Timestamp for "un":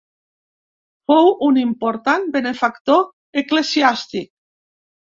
1.49-1.59